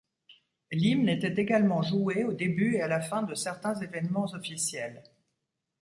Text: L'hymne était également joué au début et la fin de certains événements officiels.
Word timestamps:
L'hymne 0.71 1.09
était 1.09 1.39
également 1.39 1.83
joué 1.83 2.23
au 2.23 2.33
début 2.33 2.77
et 2.77 2.87
la 2.87 3.01
fin 3.01 3.21
de 3.21 3.35
certains 3.35 3.75
événements 3.75 4.25
officiels. 4.33 5.03